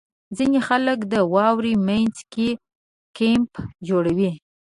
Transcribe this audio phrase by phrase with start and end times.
[0.37, 2.49] •ځینې خلک د واورې مینځ کې
[3.17, 3.51] کیمپ
[3.87, 4.31] جوړوي.